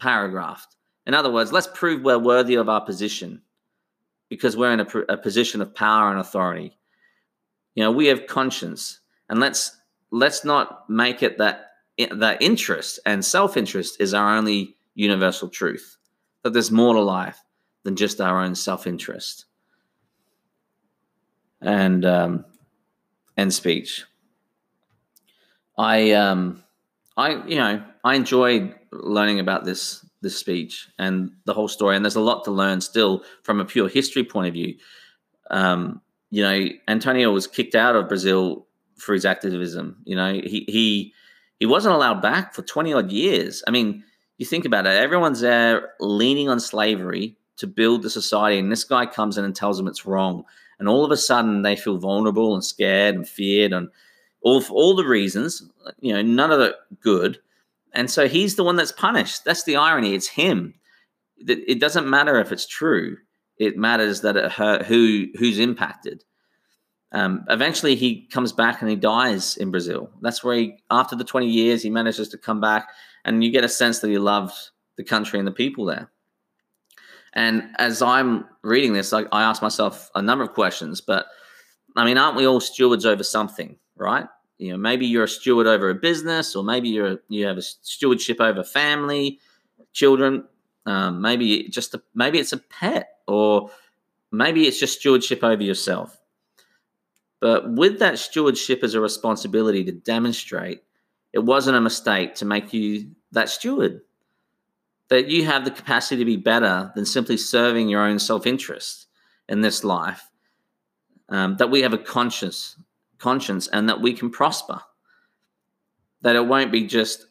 paragraph. 0.00 0.66
In 1.06 1.14
other 1.14 1.32
words, 1.32 1.52
let's 1.52 1.68
prove 1.68 2.02
we're 2.02 2.18
worthy 2.18 2.54
of 2.54 2.68
our 2.68 2.84
position 2.84 3.42
because 4.32 4.56
we're 4.56 4.72
in 4.72 4.80
a, 4.80 4.86
a 5.10 5.16
position 5.18 5.60
of 5.60 5.74
power 5.74 6.10
and 6.10 6.18
authority. 6.18 6.74
You 7.74 7.84
know, 7.84 7.92
we 7.92 8.06
have 8.06 8.26
conscience, 8.26 9.00
and 9.28 9.38
let's 9.38 9.76
let's 10.10 10.42
not 10.42 10.88
make 10.88 11.22
it 11.22 11.36
that 11.36 11.72
that 12.10 12.40
interest 12.40 12.98
and 13.04 13.22
self-interest 13.22 14.00
is 14.00 14.14
our 14.14 14.34
only 14.34 14.78
universal 14.94 15.50
truth. 15.50 15.98
That 16.44 16.54
there's 16.54 16.70
more 16.70 16.94
to 16.94 17.02
life 17.02 17.44
than 17.82 17.94
just 17.94 18.22
our 18.22 18.42
own 18.42 18.54
self-interest 18.54 19.44
and 21.60 22.02
um, 22.06 22.46
and 23.36 23.52
speech. 23.52 24.06
I 25.76 26.12
um, 26.12 26.64
I 27.18 27.44
you 27.44 27.56
know 27.56 27.84
I 28.02 28.14
enjoyed 28.14 28.74
learning 28.92 29.40
about 29.40 29.66
this 29.66 30.02
this 30.22 30.38
speech 30.38 30.88
and 30.98 31.32
the 31.44 31.52
whole 31.52 31.68
story. 31.68 31.96
And 31.96 32.04
there's 32.04 32.16
a 32.16 32.20
lot 32.20 32.44
to 32.44 32.50
learn 32.50 32.80
still 32.80 33.24
from 33.42 33.60
a 33.60 33.64
pure 33.64 33.88
history 33.88 34.24
point 34.24 34.48
of 34.48 34.54
view. 34.54 34.76
Um, 35.50 36.00
you 36.30 36.42
know, 36.42 36.68
Antonio 36.88 37.30
was 37.30 37.46
kicked 37.46 37.74
out 37.74 37.94
of 37.94 38.08
Brazil 38.08 38.66
for 38.96 39.12
his 39.12 39.26
activism. 39.26 39.96
You 40.04 40.16
know, 40.16 40.32
he 40.32 40.64
he 40.68 41.12
he 41.58 41.66
wasn't 41.66 41.94
allowed 41.94 42.22
back 42.22 42.54
for 42.54 42.62
20 42.62 42.92
odd 42.94 43.12
years. 43.12 43.62
I 43.66 43.70
mean, 43.70 44.02
you 44.38 44.46
think 44.46 44.64
about 44.64 44.86
it, 44.86 44.94
everyone's 44.94 45.40
there 45.40 45.92
leaning 46.00 46.48
on 46.48 46.58
slavery 46.58 47.36
to 47.58 47.66
build 47.66 48.02
the 48.02 48.10
society, 48.10 48.58
and 48.58 48.72
this 48.72 48.84
guy 48.84 49.06
comes 49.06 49.36
in 49.36 49.44
and 49.44 49.54
tells 49.54 49.76
them 49.76 49.86
it's 49.86 50.06
wrong. 50.06 50.44
And 50.78 50.88
all 50.88 51.04
of 51.04 51.12
a 51.12 51.16
sudden 51.16 51.62
they 51.62 51.76
feel 51.76 51.98
vulnerable 51.98 52.54
and 52.54 52.64
scared 52.64 53.14
and 53.14 53.28
feared 53.28 53.72
and 53.72 53.88
all 54.40 54.60
for 54.60 54.72
all 54.72 54.96
the 54.96 55.06
reasons, 55.06 55.62
you 56.00 56.12
know, 56.12 56.22
none 56.22 56.50
of 56.50 56.60
it 56.60 56.74
good. 57.00 57.38
And 57.94 58.10
so 58.10 58.28
he's 58.28 58.56
the 58.56 58.64
one 58.64 58.76
that's 58.76 58.92
punished. 58.92 59.44
That's 59.44 59.64
the 59.64 59.76
irony. 59.76 60.14
It's 60.14 60.28
him. 60.28 60.74
It 61.36 61.80
doesn't 61.80 62.08
matter 62.08 62.38
if 62.38 62.52
it's 62.52 62.66
true. 62.66 63.16
It 63.58 63.76
matters 63.76 64.20
that 64.20 64.36
it 64.36 64.52
hurt, 64.52 64.86
who 64.86 65.26
who's 65.38 65.58
impacted. 65.58 66.24
Um, 67.12 67.44
eventually, 67.48 67.94
he 67.94 68.26
comes 68.28 68.52
back 68.52 68.80
and 68.80 68.88
he 68.88 68.96
dies 68.96 69.56
in 69.56 69.70
Brazil. 69.70 70.10
That's 70.22 70.42
where 70.42 70.56
he, 70.56 70.78
after 70.90 71.14
the 71.14 71.24
20 71.24 71.46
years, 71.46 71.82
he 71.82 71.90
manages 71.90 72.28
to 72.30 72.38
come 72.38 72.60
back, 72.60 72.88
and 73.24 73.44
you 73.44 73.50
get 73.50 73.64
a 73.64 73.68
sense 73.68 73.98
that 73.98 74.08
he 74.08 74.18
loved 74.18 74.54
the 74.96 75.04
country 75.04 75.38
and 75.38 75.46
the 75.46 75.52
people 75.52 75.84
there. 75.84 76.10
And 77.34 77.64
as 77.78 78.02
I'm 78.02 78.46
reading 78.62 78.92
this, 78.92 79.12
I, 79.12 79.22
I 79.32 79.42
ask 79.42 79.62
myself 79.62 80.10
a 80.14 80.22
number 80.22 80.44
of 80.44 80.52
questions. 80.52 81.00
But 81.00 81.26
I 81.96 82.04
mean, 82.04 82.18
aren't 82.18 82.36
we 82.36 82.46
all 82.46 82.60
stewards 82.60 83.04
over 83.04 83.22
something, 83.22 83.76
right? 83.96 84.26
You 84.62 84.70
know 84.70 84.78
maybe 84.78 85.06
you're 85.06 85.24
a 85.24 85.28
steward 85.28 85.66
over 85.66 85.90
a 85.90 85.94
business 85.94 86.54
or 86.54 86.62
maybe 86.62 86.88
you're 86.88 87.18
you 87.28 87.46
have 87.46 87.58
a 87.58 87.62
stewardship 87.62 88.40
over 88.40 88.62
family 88.62 89.38
children 89.92 90.44
um, 90.86 91.20
maybe 91.20 91.68
just 91.68 91.94
a, 91.94 92.02
maybe 92.14 92.38
it's 92.38 92.52
a 92.52 92.58
pet 92.58 93.18
or 93.26 93.70
maybe 94.30 94.66
it's 94.66 94.78
just 94.78 94.98
stewardship 94.98 95.44
over 95.44 95.62
yourself. 95.62 96.18
But 97.40 97.72
with 97.72 97.98
that 97.98 98.18
stewardship 98.18 98.82
as 98.82 98.94
a 98.94 99.00
responsibility 99.00 99.84
to 99.84 99.92
demonstrate 99.92 100.82
it 101.32 101.40
wasn't 101.40 101.76
a 101.76 101.80
mistake 101.80 102.34
to 102.36 102.44
make 102.44 102.72
you 102.74 103.10
that 103.32 103.48
steward. 103.48 104.02
That 105.08 105.28
you 105.28 105.44
have 105.46 105.64
the 105.64 105.70
capacity 105.70 106.18
to 106.18 106.24
be 106.24 106.36
better 106.36 106.92
than 106.94 107.06
simply 107.06 107.36
serving 107.36 107.88
your 107.88 108.02
own 108.02 108.18
self-interest 108.18 109.06
in 109.48 109.60
this 109.60 109.82
life 109.82 110.30
um, 111.28 111.56
that 111.56 111.70
we 111.70 111.82
have 111.82 111.92
a 111.92 111.98
conscious 111.98 112.76
conscience 113.22 113.68
and 113.68 113.88
that 113.88 114.00
we 114.00 114.12
can 114.12 114.30
prosper. 114.30 114.80
That 116.22 116.36
it 116.36 116.46
won't 116.46 116.72
be 116.72 116.86
just 116.86 117.26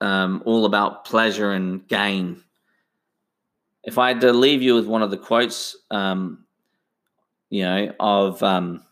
um, 0.00 0.42
all 0.46 0.64
about 0.64 1.04
pleasure 1.04 1.52
and 1.52 1.86
gain. 1.86 2.42
If 3.84 3.98
I 3.98 4.08
had 4.08 4.20
to 4.22 4.32
leave 4.32 4.62
you 4.62 4.74
with 4.74 4.86
one 4.86 5.02
of 5.02 5.10
the 5.10 5.16
quotes, 5.16 5.76
um, 5.90 6.44
you 7.50 7.62
know, 7.62 7.92
of 8.00 8.42
um, 8.42 8.84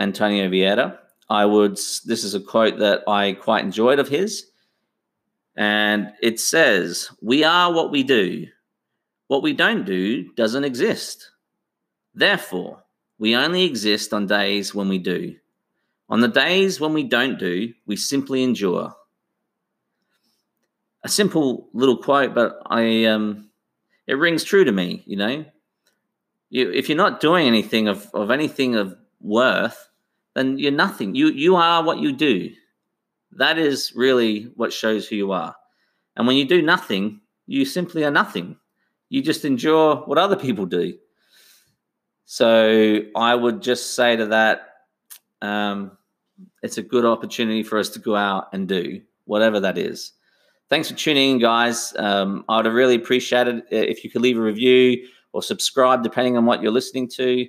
Antonio 0.00 0.48
Vieira, 0.50 0.98
I 1.28 1.46
would. 1.46 1.72
This 1.72 2.24
is 2.24 2.34
a 2.34 2.40
quote 2.40 2.78
that 2.78 3.02
I 3.08 3.32
quite 3.32 3.64
enjoyed 3.64 4.00
of 4.00 4.08
his, 4.08 4.46
and 5.56 6.12
it 6.20 6.40
says, 6.40 7.08
"We 7.22 7.44
are 7.44 7.72
what 7.72 7.92
we 7.92 8.02
do. 8.02 8.46
What 9.28 9.44
we 9.44 9.52
don't 9.52 9.86
do 9.86 10.32
doesn't 10.32 10.64
exist. 10.64 11.30
Therefore, 12.14 12.82
we 13.20 13.36
only 13.36 13.64
exist 13.64 14.14
on 14.14 14.26
days 14.26 14.74
when 14.74 14.88
we 14.88 14.98
do. 14.98 15.36
On 16.08 16.20
the 16.20 16.28
days 16.28 16.80
when 16.80 16.94
we 16.94 17.04
don't 17.04 17.38
do, 17.38 17.72
we 17.86 17.94
simply 17.94 18.42
endure. 18.42 18.94
A 21.04 21.08
simple 21.08 21.68
little 21.74 21.98
quote, 21.98 22.34
but 22.34 22.60
I 22.66 23.04
um, 23.04 23.50
it 24.06 24.14
rings 24.14 24.42
true 24.42 24.64
to 24.64 24.72
me. 24.72 25.04
You 25.06 25.16
know, 25.16 25.44
you, 26.48 26.70
if 26.72 26.88
you're 26.88 26.96
not 26.96 27.20
doing 27.20 27.46
anything 27.46 27.88
of, 27.88 28.08
of 28.14 28.30
anything 28.30 28.74
of 28.74 28.96
worth, 29.20 29.88
then 30.34 30.58
you're 30.58 30.72
nothing. 30.72 31.14
You 31.14 31.28
you 31.28 31.56
are 31.56 31.84
what 31.84 31.98
you 31.98 32.12
do. 32.12 32.50
That 33.32 33.58
is 33.58 33.92
really 33.94 34.44
what 34.56 34.72
shows 34.72 35.06
who 35.06 35.16
you 35.16 35.32
are. 35.32 35.54
And 36.16 36.26
when 36.26 36.36
you 36.36 36.46
do 36.46 36.62
nothing, 36.62 37.20
you 37.46 37.66
simply 37.66 38.02
are 38.04 38.10
nothing. 38.10 38.56
You 39.10 39.22
just 39.22 39.44
endure 39.44 39.96
what 39.96 40.18
other 40.18 40.36
people 40.36 40.64
do. 40.64 40.98
So 42.32 43.00
I 43.16 43.34
would 43.34 43.60
just 43.60 43.96
say 43.96 44.14
to 44.14 44.26
that, 44.26 44.84
um, 45.42 45.98
it's 46.62 46.78
a 46.78 46.82
good 46.82 47.04
opportunity 47.04 47.64
for 47.64 47.76
us 47.76 47.88
to 47.88 47.98
go 47.98 48.14
out 48.14 48.50
and 48.52 48.68
do 48.68 49.00
whatever 49.24 49.58
that 49.58 49.76
is. 49.76 50.12
Thanks 50.68 50.88
for 50.88 50.94
tuning 50.94 51.32
in, 51.32 51.38
guys. 51.40 51.92
Um, 51.98 52.44
I 52.48 52.54
would 52.54 52.66
have 52.66 52.74
really 52.74 52.94
appreciated 52.94 53.62
uh, 53.62 53.62
if 53.70 54.04
you 54.04 54.10
could 54.10 54.22
leave 54.22 54.38
a 54.38 54.40
review 54.40 55.08
or 55.32 55.42
subscribe, 55.42 56.04
depending 56.04 56.36
on 56.36 56.46
what 56.46 56.62
you're 56.62 56.70
listening 56.70 57.08
to. 57.08 57.48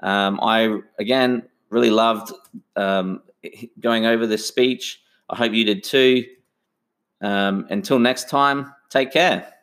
Um, 0.00 0.40
I, 0.42 0.80
again, 0.98 1.44
really 1.70 1.90
loved 1.90 2.32
um, 2.74 3.22
going 3.78 4.04
over 4.04 4.26
this 4.26 4.44
speech. 4.44 5.00
I 5.30 5.36
hope 5.36 5.52
you 5.52 5.62
did 5.62 5.84
too. 5.84 6.24
Um, 7.20 7.68
until 7.70 8.00
next 8.00 8.28
time, 8.28 8.74
take 8.90 9.12
care. 9.12 9.57